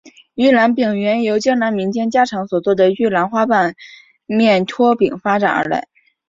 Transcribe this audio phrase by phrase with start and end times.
[0.33, 3.75] 玉兰饼原由江南民间家常所做的玉兰花瓣
[4.25, 5.87] 面拖饼发展而来。